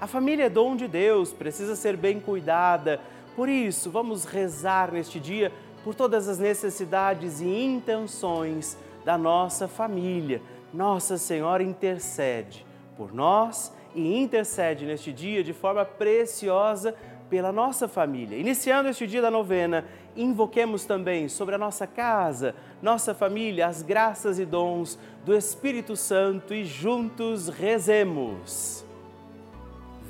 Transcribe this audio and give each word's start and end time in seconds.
A 0.00 0.06
família 0.06 0.44
é 0.44 0.48
dom 0.48 0.76
de 0.76 0.88
Deus, 0.88 1.30
precisa 1.30 1.76
ser 1.76 1.94
bem 1.94 2.18
cuidada. 2.18 3.00
Por 3.36 3.50
isso, 3.50 3.90
vamos 3.90 4.24
rezar 4.24 4.90
neste 4.90 5.20
dia 5.20 5.52
por 5.84 5.94
todas 5.94 6.26
as 6.26 6.38
necessidades 6.38 7.42
e 7.42 7.46
intenções 7.46 8.78
da 9.04 9.18
nossa 9.18 9.68
família. 9.68 10.40
Nossa 10.72 11.18
Senhora 11.18 11.62
intercede 11.62 12.64
por 12.96 13.12
nós 13.12 13.74
e 13.94 14.16
intercede 14.18 14.86
neste 14.86 15.12
dia 15.12 15.44
de 15.44 15.52
forma 15.52 15.84
preciosa 15.84 16.94
pela 17.28 17.52
nossa 17.52 17.86
família. 17.86 18.38
Iniciando 18.38 18.88
este 18.88 19.06
dia 19.06 19.20
da 19.20 19.30
novena, 19.30 19.84
invoquemos 20.16 20.86
também 20.86 21.28
sobre 21.28 21.54
a 21.54 21.58
nossa 21.58 21.86
casa, 21.86 22.54
nossa 22.80 23.14
família, 23.14 23.66
as 23.66 23.82
graças 23.82 24.38
e 24.38 24.46
dons 24.46 24.98
do 25.26 25.36
Espírito 25.36 25.94
Santo 25.94 26.54
e 26.54 26.64
juntos 26.64 27.48
rezemos. 27.48 28.88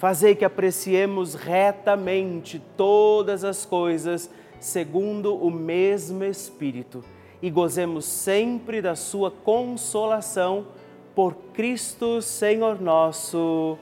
fazei 0.00 0.34
que 0.34 0.46
apreciemos 0.46 1.34
retamente 1.34 2.58
todas 2.74 3.44
as 3.44 3.66
coisas 3.66 4.30
segundo 4.58 5.36
o 5.36 5.50
mesmo 5.50 6.24
Espírito 6.24 7.04
e 7.42 7.50
gozemos 7.50 8.06
sempre 8.06 8.80
da 8.80 8.96
sua 8.96 9.30
consolação 9.30 10.68
por 11.14 11.34
Cristo 11.52 12.22
Senhor 12.22 12.80
nosso. 12.80 13.76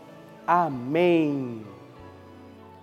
Amém. 0.45 1.62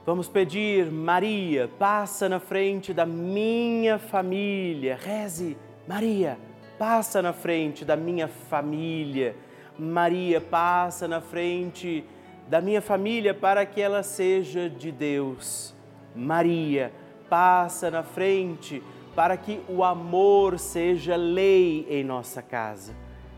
Vamos 0.06 0.29
pedir, 0.29 0.90
Maria, 0.90 1.69
passa 1.78 2.29
na 2.29 2.40
frente 2.40 2.94
da 2.94 3.06
minha 3.06 4.00
família. 4.00 4.97
Reze, 4.97 5.57
Maria, 5.85 6.40
passa 6.79 7.22
na 7.22 7.34
frente 7.34 7.84
da 7.84 7.97
minha 7.97 8.29
família. 8.29 9.35
Maria, 9.78 10.40
passa 10.40 11.06
na 11.06 11.19
frente 11.19 12.02
da 12.47 12.61
minha 12.61 12.81
família 12.81 13.33
para 13.33 13.66
que 13.66 13.81
ela 13.81 14.03
seja 14.03 14.69
de 14.69 14.91
Deus. 14.91 15.73
Maria, 16.16 16.91
passa 17.29 17.89
na 17.89 18.03
frente 18.03 18.81
para 19.16 19.35
que 19.38 19.61
o 19.67 19.83
amor 19.83 20.59
seja 20.59 21.16
lei 21.16 21.88
em 21.89 22.03
nossa 22.03 22.41
casa. 22.41 22.94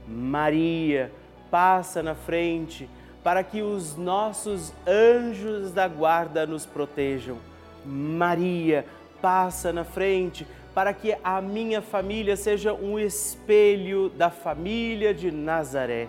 Maria, 0.08 1.12
passa 1.50 2.02
na 2.04 2.16
frente 2.16 2.90
para 3.24 3.44
que 3.44 3.62
os 3.62 3.96
nossos 3.96 4.74
anjos 4.88 5.72
da 5.72 5.88
guarda 5.88 6.46
nos 6.46 6.66
protejam. 6.66 7.38
Maria, 7.86 8.86
passa 9.22 9.72
na 9.74 9.84
frente 9.84 10.46
para 10.74 10.94
que 10.94 11.18
a 11.24 11.42
minha 11.42 11.82
família 11.82 12.36
seja 12.36 12.74
um 12.74 13.00
espelho 13.00 14.10
da 14.10 14.30
família 14.30 15.14
de 15.14 15.32
Nazaré. 15.32 16.08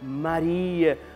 Maria, 0.00 0.96
passa 0.96 1.15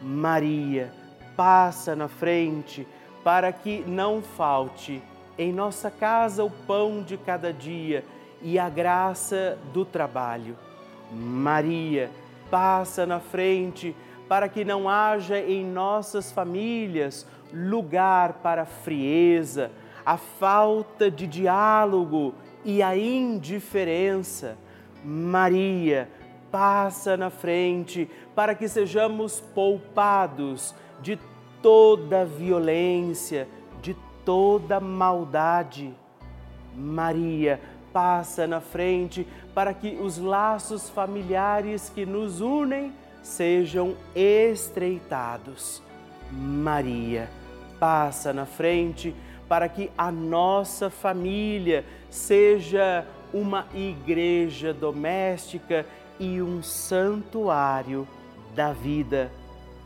Maria, 0.00 0.92
passa 1.36 1.94
na 1.94 2.08
frente 2.08 2.86
para 3.24 3.52
que 3.52 3.84
não 3.86 4.22
falte 4.22 5.02
em 5.36 5.52
nossa 5.52 5.90
casa 5.90 6.42
o 6.44 6.50
pão 6.50 7.02
de 7.02 7.16
cada 7.16 7.52
dia 7.52 8.04
e 8.42 8.58
a 8.58 8.68
graça 8.68 9.58
do 9.72 9.84
trabalho. 9.84 10.56
Maria, 11.12 12.10
passa 12.50 13.06
na 13.06 13.20
frente 13.20 13.94
para 14.28 14.48
que 14.48 14.64
não 14.64 14.88
haja 14.88 15.38
em 15.38 15.64
nossas 15.64 16.30
famílias 16.30 17.26
lugar 17.52 18.34
para 18.34 18.62
a 18.62 18.66
frieza, 18.66 19.70
a 20.04 20.16
falta 20.16 21.10
de 21.10 21.26
diálogo 21.26 22.34
e 22.64 22.82
a 22.82 22.96
indiferença. 22.96 24.56
Maria, 25.04 26.08
passa 26.50 27.16
na 27.16 27.30
frente 27.30 28.08
para 28.34 28.54
que 28.54 28.68
sejamos 28.68 29.40
poupados 29.40 30.74
de 31.00 31.18
toda 31.62 32.24
violência, 32.24 33.48
de 33.82 33.94
toda 34.24 34.80
maldade. 34.80 35.94
Maria, 36.74 37.60
passa 37.92 38.46
na 38.46 38.60
frente 38.60 39.26
para 39.54 39.74
que 39.74 39.98
os 40.00 40.18
laços 40.18 40.88
familiares 40.88 41.90
que 41.92 42.06
nos 42.06 42.40
unem 42.40 42.92
sejam 43.22 43.96
estreitados. 44.14 45.82
Maria, 46.30 47.28
passa 47.80 48.32
na 48.32 48.46
frente 48.46 49.14
para 49.48 49.68
que 49.68 49.90
a 49.96 50.12
nossa 50.12 50.90
família 50.90 51.84
seja 52.10 53.06
uma 53.32 53.66
igreja 53.74 54.72
doméstica 54.72 55.86
e 56.18 56.40
um 56.42 56.62
santuário 56.62 58.06
da 58.54 58.72
vida. 58.72 59.30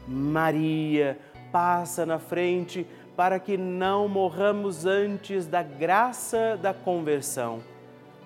Maria, 0.07 1.19
passa 1.51 2.05
na 2.07 2.19
frente 2.19 2.87
para 3.17 3.39
que 3.39 3.57
não 3.57 4.09
morramos 4.09 4.87
antes 4.87 5.47
da 5.47 5.63
graça 5.63 6.59
da 6.61 6.73
conversão. 6.73 7.61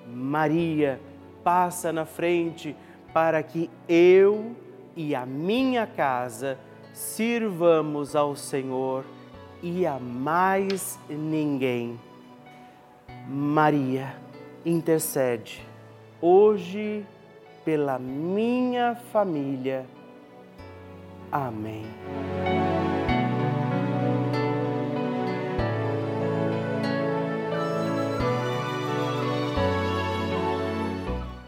Maria, 0.07 1.01
passa 1.43 1.93
na 1.93 2.05
frente 2.05 2.77
para 3.13 3.43
que 3.43 3.71
eu 3.89 4.55
e 4.95 5.15
a 5.15 5.27
minha 5.27 5.87
casa 5.87 6.59
sirvamos 6.93 8.17
ao 8.17 8.37
Senhor 8.37 9.05
e 9.63 9.87
a 9.87 9.99
mais 9.99 10.99
ninguém. 11.09 12.01
Maria, 13.29 14.15
intercede 14.65 15.67
hoje 16.21 17.05
pela 17.67 17.99
minha 17.99 18.95
família. 19.13 19.85
Amém. 21.33 21.85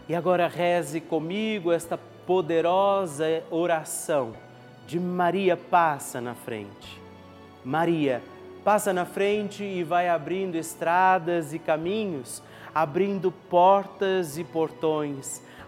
E 0.09 0.13
agora 0.13 0.49
reze 0.49 0.99
comigo 0.99 1.71
esta 1.71 1.97
poderosa 1.97 3.41
oração 3.49 4.33
de 4.85 4.99
Maria 4.99 5.55
passa 5.55 6.19
na 6.19 6.35
frente. 6.35 7.01
Maria 7.63 8.21
passa 8.61 8.91
na 8.91 9.05
frente 9.05 9.63
e 9.63 9.85
vai 9.85 10.09
abrindo 10.09 10.55
estradas 10.55 11.53
e 11.53 11.59
caminhos, 11.59 12.43
abrindo 12.75 13.31
portas 13.31 14.37
e 14.37 14.43
portões, 14.43 15.47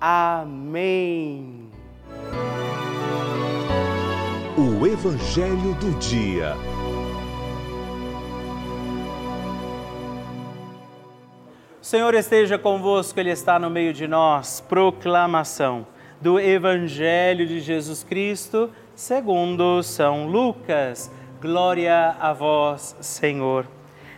Amém. 0.00 1.68
O 4.56 4.86
Evangelho 4.86 5.74
do 5.74 5.98
Dia. 5.98 6.54
Senhor 11.82 12.14
esteja 12.14 12.56
convosco, 12.56 13.18
Ele 13.18 13.30
está 13.30 13.58
no 13.58 13.68
meio 13.68 13.92
de 13.92 14.06
nós. 14.06 14.60
Proclamação 14.60 15.84
do 16.20 16.38
Evangelho 16.38 17.44
de 17.44 17.58
Jesus 17.58 18.04
Cristo, 18.04 18.70
segundo 18.94 19.82
São 19.82 20.28
Lucas. 20.28 21.10
Glória 21.40 22.14
a 22.20 22.32
vós, 22.32 22.96
Senhor. 23.00 23.66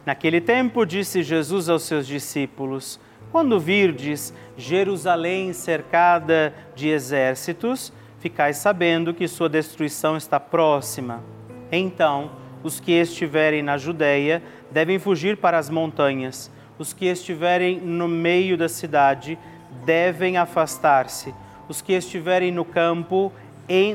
Naquele 0.05 0.43
tempo 0.43 0.85
disse 0.85 1.23
Jesus 1.23 1.71
aos 1.71 1.85
seus 1.85 2.07
discípulos: 2.07 3.01
Quando 3.31 3.61
virdes 3.61 4.35
Jerusalém 4.57 5.53
cercada 5.53 6.53
de 6.75 6.89
exércitos, 6.89 7.93
ficais 8.19 8.57
sabendo 8.57 9.15
que 9.15 9.29
sua 9.29 9.49
destruição 9.49 10.17
está 10.17 10.39
próxima. 10.41 11.23
Então, 11.71 12.31
os 12.63 12.81
que 12.81 12.93
estiverem 12.93 13.63
na 13.63 13.79
Judéia 13.79 14.43
devem 14.71 14.99
fugir 14.99 15.37
para 15.37 15.59
as 15.59 15.71
montanhas 15.71 16.51
os 16.81 16.95
que 16.95 17.05
estiverem 17.05 17.79
no 17.79 18.09
meio 18.09 18.57
da 18.57 18.67
cidade 18.67 19.39
devem 19.85 20.39
afastar-se. 20.39 21.35
Os 21.69 21.83
que 21.83 21.93
estiverem 21.93 22.51
no 22.51 22.65
campo 22.65 23.31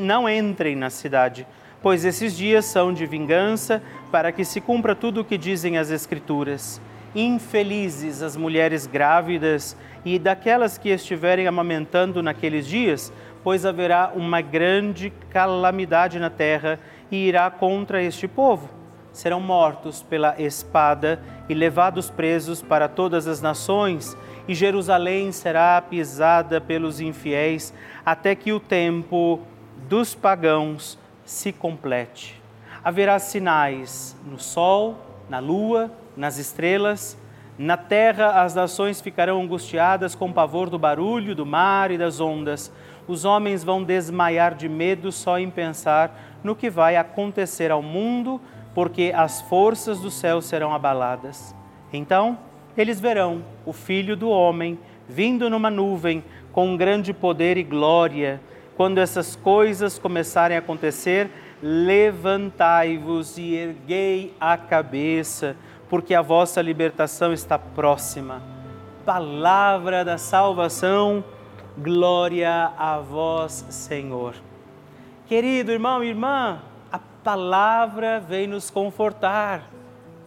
não 0.02 0.30
entrem 0.30 0.76
na 0.76 0.92
cidade, 0.92 1.48
pois 1.82 2.06
esses 2.06 2.38
dias 2.38 2.64
são 2.66 2.94
de 2.94 3.08
vingança, 3.08 3.82
para 4.12 4.32
que 4.32 4.46
se 4.46 4.62
cumpra 4.62 4.94
tudo 4.94 5.22
o 5.22 5.26
que 5.26 5.36
dizem 5.36 5.80
as 5.80 5.90
Escrituras. 5.90 6.80
Infelizes 7.16 8.22
as 8.22 8.36
mulheres 8.36 8.86
grávidas 8.86 9.76
e 10.04 10.20
daquelas 10.20 10.78
que 10.78 10.90
estiverem 10.90 11.48
amamentando 11.48 12.22
naqueles 12.22 12.68
dias, 12.68 13.12
pois 13.44 13.66
haverá 13.66 14.12
uma 14.14 14.42
grande 14.42 15.12
calamidade 15.30 16.20
na 16.20 16.30
terra 16.30 16.80
e 17.10 17.28
irá 17.28 17.50
contra 17.50 18.04
este 18.04 18.28
povo 18.28 18.70
serão 19.16 19.40
mortos 19.40 20.04
pela 20.04 20.36
espada 20.40 21.22
e 21.48 21.54
levados 21.54 22.10
presos 22.10 22.62
para 22.62 22.90
todas 22.90 23.28
as 23.28 23.42
nações, 23.42 24.16
e 24.46 24.54
Jerusalém 24.54 25.32
será 25.32 25.82
pisada 25.82 26.60
pelos 26.60 27.00
infiéis 27.00 27.74
até 28.06 28.36
que 28.36 28.52
o 28.52 28.60
tempo 28.60 29.40
dos 29.88 30.14
pagãos 30.14 31.00
se 31.24 31.54
complete. 31.54 32.42
Haverá 32.84 33.18
sinais 33.18 34.16
no 34.26 34.38
sol, 34.38 34.98
na 35.30 35.40
lua, 35.40 35.92
nas 36.16 36.38
estrelas. 36.38 37.18
Na 37.58 37.78
terra 37.78 38.42
as 38.42 38.54
nações 38.54 39.00
ficarão 39.00 39.42
angustiadas 39.42 40.14
com 40.14 40.32
pavor 40.32 40.70
do 40.70 40.78
barulho 40.78 41.34
do 41.34 41.46
mar 41.46 41.92
e 41.92 41.98
das 41.98 42.20
ondas. 42.20 42.72
Os 43.08 43.24
homens 43.24 43.64
vão 43.64 43.84
desmaiar 43.84 44.56
de 44.56 44.68
medo 44.68 45.12
só 45.12 45.40
em 45.40 45.50
pensar 45.50 46.40
no 46.44 46.56
que 46.56 46.70
vai 46.70 46.96
acontecer 46.96 47.72
ao 47.72 47.82
mundo 47.82 48.42
porque 48.74 49.14
as 49.16 49.42
forças 49.44 50.00
do 50.00 50.12
céu 50.12 50.42
serão 50.42 50.74
abaladas. 50.74 51.56
Então 51.94 52.38
eles 52.78 53.00
verão 53.00 53.42
o 53.66 53.72
Filho 53.72 54.18
do 54.18 54.30
Homem 54.30 54.78
vindo 55.08 55.50
numa 55.50 55.70
nuvem 55.70 56.24
com 56.52 56.76
grande 56.76 57.14
poder 57.14 57.58
e 57.58 57.64
glória. 57.64 58.42
Quando 58.76 58.98
essas 58.98 59.36
coisas 59.36 59.98
começarem 59.98 60.58
a 60.58 60.60
acontecer, 60.60 61.30
levantai-vos 61.68 63.40
e 63.40 63.56
erguei 63.56 64.36
a 64.40 64.56
cabeça, 64.56 65.56
porque 65.90 66.14
a 66.14 66.22
vossa 66.22 66.62
libertação 66.62 67.34
está 67.34 67.58
próxima. 67.58 68.44
Palavra 69.04 70.06
da 70.06 70.20
salvação, 70.20 71.24
Glória 71.78 72.72
a 72.78 73.00
vós, 73.00 73.66
Senhor. 73.70 74.34
Querido 75.28 75.74
irmão 75.74 76.02
e 76.02 76.08
irmã, 76.08 76.62
a 76.90 76.98
palavra 76.98 78.18
vem 78.22 78.48
nos 78.48 78.70
confortar. 78.70 79.70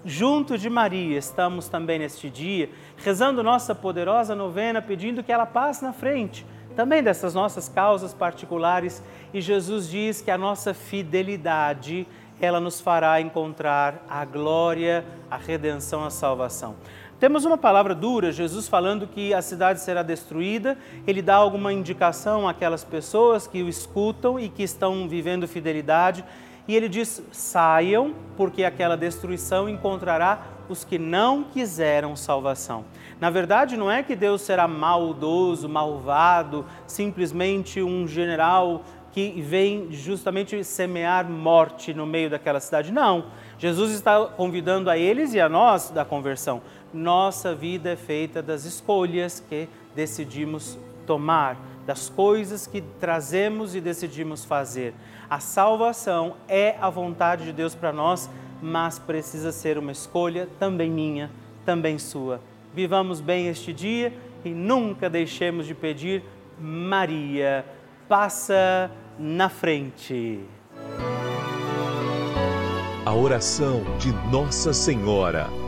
Junto 0.05 0.59
de 0.59 0.69
Maria, 0.69 1.17
estamos 1.17 1.67
também 1.67 1.99
neste 1.99 2.29
dia, 2.29 2.69
rezando 2.99 3.43
nossa 3.43 3.75
poderosa 3.75 4.35
novena, 4.35 4.83
pedindo 4.83 5.23
que 5.23 5.33
ela 5.33 5.47
passe 5.47 5.83
na 5.83 5.93
frente, 5.95 6.45
também 6.79 7.03
dessas 7.03 7.35
nossas 7.35 7.69
causas 7.69 8.15
particulares. 8.15 9.03
E 9.35 9.41
Jesus 9.41 9.91
diz 9.91 10.21
que 10.21 10.31
a 10.31 10.39
nossa 10.39 10.73
fidelidade, 10.73 12.07
ela 12.41 12.61
nos 12.61 12.81
fará 12.81 13.21
encontrar 13.21 14.07
a 14.09 14.25
glória, 14.25 15.05
a 15.29 15.37
redenção, 15.37 16.05
a 16.05 16.11
salvação. 16.11 16.77
Temos 17.19 17.45
uma 17.45 17.59
palavra 17.59 17.97
dura, 17.97 18.31
Jesus 18.31 18.69
falando 18.69 19.09
que 19.09 19.35
a 19.35 19.43
cidade 19.43 19.81
será 19.81 20.05
destruída, 20.05 20.79
ele 21.05 21.21
dá 21.21 21.35
alguma 21.35 21.73
indicação 21.73 22.49
àquelas 22.49 22.85
pessoas 22.85 23.49
que 23.49 23.61
o 23.61 23.69
escutam 23.69 24.39
e 24.39 24.49
que 24.49 24.63
estão 24.63 25.09
vivendo 25.09 25.49
fidelidade, 25.49 26.25
e 26.69 26.77
ele 26.77 26.89
diz: 26.89 27.21
saiam, 27.33 28.15
porque 28.37 28.63
aquela 28.63 28.97
destruição 28.97 29.69
encontrará 29.69 30.43
os 30.69 30.85
que 30.85 30.99
não 30.99 31.45
quiseram 31.45 32.15
salvação. 32.17 32.85
Na 33.21 33.31
verdade, 33.31 33.77
não 33.77 33.91
é 33.91 34.03
que 34.03 34.15
Deus 34.15 34.43
será 34.43 34.69
maldoso, 34.69 35.69
malvado, 35.69 36.65
simplesmente 36.87 37.83
um 37.83 38.07
general 38.07 38.83
que 39.13 39.41
vem 39.41 39.89
justamente 39.91 40.63
semear 40.63 41.29
morte 41.29 41.93
no 41.95 42.07
meio 42.07 42.31
daquela 42.31 42.61
cidade. 42.61 42.93
Não. 42.93 43.27
Jesus 43.59 43.91
está 43.91 44.25
convidando 44.27 44.89
a 44.89 44.97
eles 44.97 45.35
e 45.35 45.41
a 45.41 45.49
nós 45.49 45.91
da 45.91 46.05
conversão 46.05 46.63
nossa 46.93 47.55
vida 47.55 47.91
é 47.91 47.97
feita 47.97 48.43
das 48.43 48.65
escolhas 48.65 49.43
que 49.49 49.69
decidimos 49.95 50.79
tomar, 51.07 51.59
das 51.87 52.09
coisas 52.09 52.67
que 52.67 52.81
trazemos 52.81 53.75
e 53.75 53.81
decidimos 53.81 54.45
fazer. 54.45 54.95
A 55.29 55.41
salvação 55.41 56.37
é 56.49 56.77
a 56.81 56.89
vontade 56.89 57.45
de 57.45 57.53
Deus 57.53 57.75
para 57.75 57.93
nós, 57.93 58.29
mas 58.63 58.99
precisa 58.99 59.53
ser 59.53 59.79
uma 59.79 59.93
escolha 59.93 60.49
também 60.59 60.91
minha, 60.91 61.31
também 61.65 61.99
sua. 61.99 62.41
Vivamos 62.75 63.21
bem 63.21 63.49
este 63.49 63.73
dia 63.73 64.13
e 64.45 64.51
nunca 64.51 65.09
deixemos 65.09 65.67
de 65.67 65.75
pedir, 65.75 66.23
Maria, 66.59 67.65
passa 68.09 68.91
na 69.19 69.49
frente. 69.49 70.41
A 73.05 73.15
oração 73.15 73.83
de 73.99 74.13
Nossa 74.31 74.73
Senhora. 74.73 75.68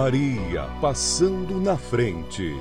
Maria 0.00 0.68
passando 0.80 1.60
na 1.60 1.76
frente. 1.76 2.56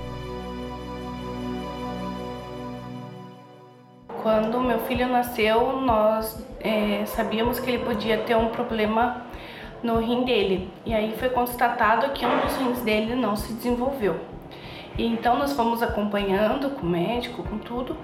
Quando 4.24 4.60
meu 4.60 4.80
filho 4.80 5.08
nasceu, 5.08 5.80
nós 5.82 6.44
é, 6.60 7.06
sabíamos 7.06 7.60
que 7.60 7.70
ele 7.70 7.86
podia 7.86 8.18
ter 8.18 8.36
um 8.36 8.48
problema 8.48 9.22
no 9.84 10.00
rim 10.00 10.24
dele. 10.24 10.68
E 10.84 10.96
aí 10.96 11.14
foi 11.20 11.30
constatado 11.30 12.12
que 12.12 12.26
um 12.26 12.40
dos 12.40 12.56
rins 12.56 12.82
dele 12.82 13.14
não 13.14 13.36
se 13.36 13.54
desenvolveu. 13.54 14.20
E 14.98 15.06
então 15.06 15.38
nós 15.38 15.54
fomos 15.54 15.84
acompanhando 15.84 16.72
com 16.72 16.88
o 16.88 16.90
médico, 16.90 17.44
com 17.44 17.60
tudo, 17.60 17.96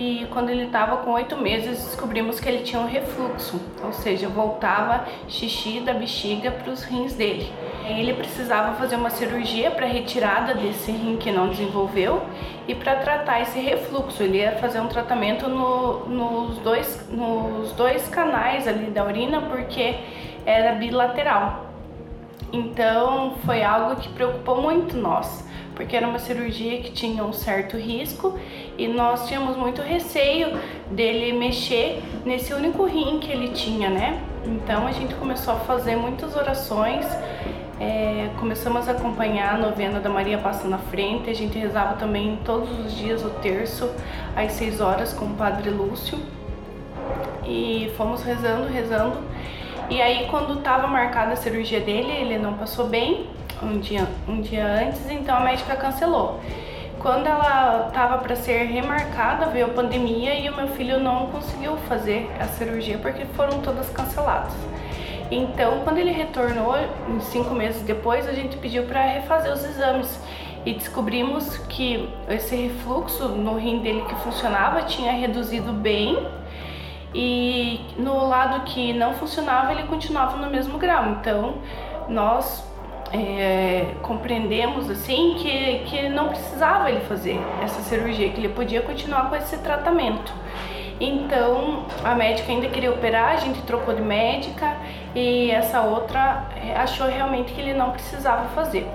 e 0.00 0.26
quando 0.32 0.50
ele 0.50 0.64
estava 0.64 0.96
com 0.96 1.12
oito 1.12 1.36
meses 1.36 1.84
descobrimos 1.84 2.40
que 2.40 2.48
ele 2.48 2.64
tinha 2.64 2.82
um 2.82 2.86
refluxo, 2.86 3.60
ou 3.84 3.92
seja, 3.92 4.28
voltava 4.28 5.06
xixi 5.28 5.78
da 5.78 5.94
bexiga 5.94 6.50
para 6.50 6.72
os 6.72 6.82
rins 6.82 7.14
dele. 7.14 7.52
Ele 7.86 8.14
precisava 8.14 8.74
fazer 8.76 8.96
uma 8.96 9.10
cirurgia 9.10 9.70
para 9.70 9.86
retirada 9.86 10.54
desse 10.54 10.90
rim 10.90 11.16
que 11.16 11.30
não 11.30 11.48
desenvolveu 11.48 12.22
e 12.68 12.74
para 12.74 12.96
tratar 12.96 13.40
esse 13.40 13.58
refluxo. 13.58 14.22
Ele 14.22 14.38
ia 14.38 14.52
fazer 14.52 14.80
um 14.80 14.88
tratamento 14.88 15.48
no, 15.48 16.08
nos, 16.08 16.58
dois, 16.58 17.08
nos 17.10 17.72
dois 17.72 18.08
canais 18.08 18.68
ali 18.68 18.90
da 18.90 19.04
urina 19.04 19.40
porque 19.42 19.96
era 20.44 20.72
bilateral. 20.72 21.66
Então 22.52 23.34
foi 23.44 23.62
algo 23.62 23.96
que 23.96 24.08
preocupou 24.08 24.60
muito 24.60 24.96
nós 24.96 25.48
porque 25.80 25.96
era 25.96 26.06
uma 26.06 26.18
cirurgia 26.18 26.78
que 26.82 26.92
tinha 26.92 27.24
um 27.24 27.32
certo 27.32 27.74
risco 27.78 28.38
e 28.76 28.86
nós 28.86 29.26
tínhamos 29.26 29.56
muito 29.56 29.80
receio 29.80 30.58
dele 30.90 31.32
mexer 31.32 32.02
nesse 32.22 32.52
único 32.52 32.84
rim 32.84 33.18
que 33.18 33.32
ele 33.32 33.48
tinha, 33.48 33.88
né? 33.88 34.22
Então 34.44 34.86
a 34.86 34.92
gente 34.92 35.14
começou 35.14 35.54
a 35.54 35.60
fazer 35.60 35.96
muitas 35.96 36.36
orações, 36.36 37.06
é, 37.80 38.28
começamos 38.38 38.86
a 38.88 38.92
acompanhar 38.92 39.54
a 39.54 39.58
novena 39.58 40.00
da 40.00 40.10
Maria 40.10 40.36
Passa 40.36 40.68
na 40.68 40.76
Frente, 40.76 41.30
a 41.30 41.34
gente 41.34 41.58
rezava 41.58 41.96
também 41.96 42.38
todos 42.44 42.70
os 42.78 42.94
dias 42.94 43.24
o 43.24 43.30
terço 43.30 43.90
às 44.36 44.52
6 44.52 44.82
horas 44.82 45.14
com 45.14 45.24
o 45.24 45.30
Padre 45.30 45.70
Lúcio 45.70 46.18
e 47.46 47.90
fomos 47.96 48.22
rezando, 48.22 48.68
rezando. 48.68 49.16
E 49.88 50.00
aí 50.00 50.28
quando 50.28 50.58
estava 50.58 50.86
marcada 50.86 51.32
a 51.32 51.36
cirurgia 51.36 51.80
dele, 51.80 52.12
ele 52.12 52.38
não 52.38 52.52
passou 52.52 52.86
bem, 52.86 53.26
um 53.62 53.78
dia, 53.78 54.06
um 54.28 54.42
dia 54.42 54.66
antes, 54.66 55.10
então 55.10 55.34
a 55.34 55.40
médica 55.40 55.74
cancelou. 55.74 56.38
Quando 56.98 57.26
ela 57.26 57.86
estava 57.88 58.18
para 58.18 58.36
ser 58.36 58.64
remarcada, 58.64 59.46
veio 59.46 59.66
a 59.66 59.70
pandemia 59.70 60.34
e 60.34 60.50
o 60.50 60.54
meu 60.54 60.68
filho 60.68 61.00
não 61.00 61.28
conseguiu 61.28 61.78
fazer 61.88 62.30
a 62.38 62.44
cirurgia 62.44 62.98
porque 62.98 63.24
foram 63.34 63.60
todas 63.60 63.88
canceladas. 63.88 64.52
Então, 65.30 65.80
quando 65.84 65.98
ele 65.98 66.10
retornou, 66.10 66.74
cinco 67.20 67.54
meses 67.54 67.82
depois, 67.82 68.28
a 68.28 68.32
gente 68.32 68.56
pediu 68.56 68.84
para 68.84 69.02
refazer 69.02 69.52
os 69.52 69.64
exames 69.64 70.20
e 70.66 70.74
descobrimos 70.74 71.56
que 71.68 72.08
esse 72.28 72.54
refluxo 72.54 73.28
no 73.28 73.56
rim 73.56 73.78
dele 73.78 74.02
que 74.02 74.14
funcionava 74.16 74.82
tinha 74.82 75.12
reduzido 75.12 75.72
bem 75.72 76.18
e 77.14 77.80
no 77.96 78.26
lado 78.26 78.64
que 78.64 78.92
não 78.92 79.14
funcionava 79.14 79.72
ele 79.72 79.84
continuava 79.84 80.36
no 80.36 80.50
mesmo 80.50 80.78
grau. 80.78 81.10
Então, 81.10 81.54
nós 82.08 82.68
é, 83.12 83.94
compreendemos 84.02 84.90
assim 84.90 85.34
que, 85.38 85.78
que 85.86 86.08
não 86.08 86.28
precisava 86.28 86.90
ele 86.90 87.00
fazer 87.00 87.40
essa 87.62 87.80
cirurgia, 87.82 88.30
que 88.30 88.38
ele 88.38 88.48
podia 88.48 88.82
continuar 88.82 89.28
com 89.28 89.36
esse 89.36 89.56
tratamento. 89.58 90.32
Então 91.00 91.86
a 92.04 92.14
médica 92.14 92.52
ainda 92.52 92.68
queria 92.68 92.90
operar, 92.90 93.32
a 93.32 93.36
gente 93.36 93.62
trocou 93.62 93.94
de 93.94 94.02
médica 94.02 94.76
e 95.14 95.50
essa 95.50 95.82
outra 95.82 96.44
é, 96.56 96.76
achou 96.76 97.06
realmente 97.08 97.52
que 97.52 97.60
ele 97.60 97.74
não 97.74 97.90
precisava 97.90 98.48
fazer. 98.50 98.86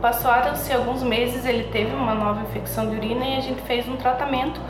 Passaram-se 0.00 0.72
alguns 0.72 1.02
meses, 1.02 1.44
ele 1.44 1.64
teve 1.64 1.94
uma 1.94 2.14
nova 2.14 2.42
infecção 2.42 2.88
de 2.90 2.96
urina 2.96 3.24
e 3.24 3.36
a 3.36 3.40
gente 3.40 3.60
fez 3.62 3.88
um 3.88 3.96
tratamento, 3.96 4.60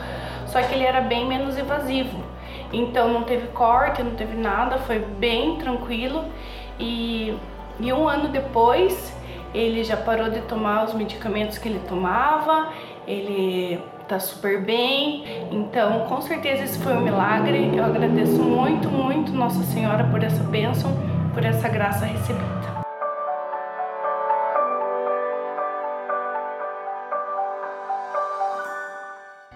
só 0.45 0.61
que 0.61 0.73
ele 0.73 0.83
era 0.83 1.01
bem 1.01 1.25
menos 1.25 1.57
invasivo. 1.57 2.21
Então 2.71 3.07
não 3.11 3.23
teve 3.23 3.47
corte, 3.47 4.03
não 4.03 4.15
teve 4.15 4.35
nada, 4.35 4.77
foi 4.79 4.99
bem 4.99 5.57
tranquilo 5.57 6.25
e 6.79 7.35
e 7.79 7.91
um 7.91 8.07
ano 8.07 8.29
depois, 8.29 9.13
ele 9.53 9.83
já 9.83 9.97
parou 9.97 10.29
de 10.29 10.41
tomar 10.41 10.85
os 10.85 10.93
medicamentos 10.93 11.57
que 11.57 11.67
ele 11.67 11.81
tomava, 11.87 12.71
ele 13.07 13.79
tá 14.13 14.19
super 14.19 14.61
bem. 14.61 15.23
Então, 15.51 16.01
com 16.01 16.21
certeza 16.21 16.63
esse 16.63 16.77
foi 16.79 16.93
um 16.93 17.01
milagre. 17.01 17.71
Eu 17.75 17.83
agradeço 17.83 18.43
muito, 18.43 18.87
muito 18.87 19.31
Nossa 19.31 19.63
Senhora 19.63 20.03
por 20.05 20.23
essa 20.23 20.43
bênção, 20.43 20.91
por 21.33 21.43
essa 21.43 21.67
graça 21.67 22.05
recebida. 22.05 22.72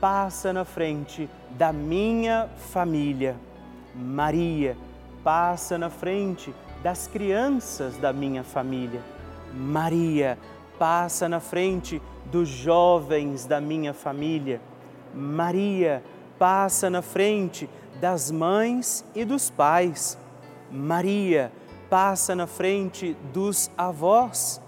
passa 0.00 0.52
na 0.52 0.64
frente 0.64 1.28
da 1.50 1.72
minha 1.72 2.48
família. 2.70 3.36
Maria, 3.94 4.76
passa 5.24 5.76
na 5.76 5.90
frente 5.90 6.54
das 6.82 7.06
crianças 7.06 7.96
da 7.96 8.12
minha 8.12 8.44
família. 8.44 9.00
Maria, 9.52 10.38
passa 10.78 11.28
na 11.28 11.40
frente 11.40 12.00
dos 12.26 12.48
jovens 12.48 13.44
da 13.44 13.60
minha 13.60 13.92
família. 13.92 14.60
Maria, 15.14 16.02
passa 16.38 16.88
na 16.88 17.02
frente 17.02 17.68
das 18.00 18.30
mães 18.30 19.04
e 19.14 19.24
dos 19.24 19.50
pais. 19.50 20.16
Maria, 20.70 21.50
passa 21.90 22.34
na 22.34 22.46
frente 22.46 23.16
dos 23.32 23.70
avós. 23.76 24.60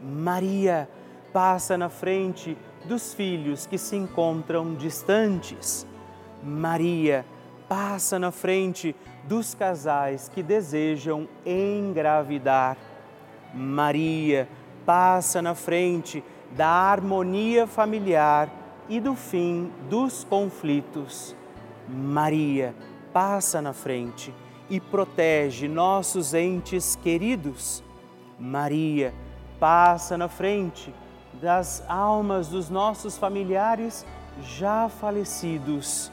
Maria 0.00 0.88
passa 1.32 1.76
na 1.76 1.88
frente 1.88 2.56
dos 2.86 3.12
filhos 3.12 3.66
que 3.66 3.76
se 3.76 3.96
encontram 3.96 4.74
distantes. 4.74 5.86
Maria 6.42 7.26
passa 7.68 8.18
na 8.18 8.30
frente 8.30 8.94
dos 9.24 9.54
casais 9.54 10.28
que 10.28 10.42
desejam 10.42 11.28
engravidar. 11.44 12.76
Maria 13.52 14.48
passa 14.84 15.42
na 15.42 15.54
frente 15.54 16.22
da 16.52 16.68
harmonia 16.68 17.66
familiar 17.66 18.48
e 18.88 19.00
do 19.00 19.14
fim 19.14 19.70
dos 19.90 20.24
conflitos. 20.24 21.34
Maria 21.88 22.74
passa 23.12 23.60
na 23.60 23.72
frente 23.72 24.32
e 24.70 24.80
protege 24.80 25.68
nossos 25.68 26.34
entes 26.34 26.96
queridos. 26.96 27.82
Maria 28.38 29.12
passa 29.58 30.16
na 30.16 30.28
frente 30.28 30.94
das 31.40 31.84
almas 31.88 32.48
dos 32.48 32.70
nossos 32.70 33.16
familiares 33.16 34.04
já 34.42 34.88
falecidos. 34.88 36.10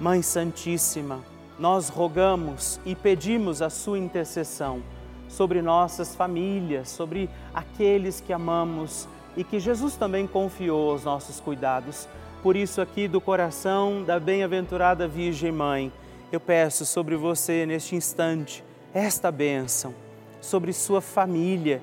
Mãe 0.00 0.22
Santíssima, 0.22 1.20
nós 1.58 1.88
rogamos 1.88 2.80
e 2.84 2.94
pedimos 2.94 3.62
a 3.62 3.70
sua 3.70 3.98
intercessão 3.98 4.82
sobre 5.28 5.62
nossas 5.62 6.14
famílias, 6.14 6.88
sobre 6.88 7.28
aqueles 7.52 8.20
que 8.20 8.32
amamos 8.32 9.08
e 9.36 9.42
que 9.42 9.58
Jesus 9.58 9.96
também 9.96 10.26
confiou 10.26 10.90
aos 10.90 11.04
nossos 11.04 11.40
cuidados. 11.40 12.08
Por 12.42 12.56
isso, 12.56 12.80
aqui 12.80 13.08
do 13.08 13.20
coração 13.20 14.02
da 14.04 14.20
bem-aventurada 14.20 15.08
Virgem 15.08 15.50
Mãe, 15.50 15.92
eu 16.30 16.40
peço 16.40 16.84
sobre 16.84 17.16
você 17.16 17.64
neste 17.64 17.96
instante 17.96 18.62
esta 18.92 19.32
bênção, 19.32 19.94
sobre 20.40 20.72
sua 20.72 21.00
família, 21.00 21.82